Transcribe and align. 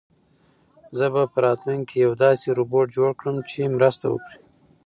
زه 0.97 1.05
به 1.13 1.23
په 1.31 1.39
راتلونکي 1.45 1.85
کې 1.89 2.03
یو 2.05 2.13
داسې 2.25 2.47
روبوټ 2.57 2.85
جوړ 2.97 3.11
کړم 3.19 3.35
چې 3.49 3.73
مرسته 3.77 4.05
وکړي. 4.09 4.37